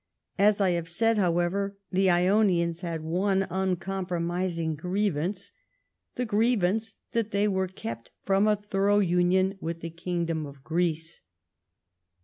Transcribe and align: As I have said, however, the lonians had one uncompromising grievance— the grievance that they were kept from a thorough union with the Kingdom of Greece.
As 0.39 0.59
I 0.59 0.71
have 0.71 0.89
said, 0.89 1.19
however, 1.19 1.77
the 1.91 2.07
lonians 2.07 2.81
had 2.81 3.03
one 3.03 3.45
uncompromising 3.51 4.73
grievance— 4.73 5.51
the 6.15 6.25
grievance 6.25 6.95
that 7.11 7.29
they 7.29 7.47
were 7.47 7.67
kept 7.67 8.09
from 8.23 8.47
a 8.47 8.55
thorough 8.55 8.97
union 8.97 9.59
with 9.61 9.81
the 9.81 9.91
Kingdom 9.91 10.47
of 10.47 10.63
Greece. 10.63 11.21